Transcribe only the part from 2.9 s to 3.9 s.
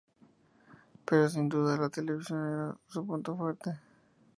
punto fuerte.